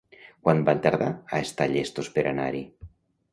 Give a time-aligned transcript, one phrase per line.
[0.45, 2.65] Quant van tardar a estar llestos per anar-hi?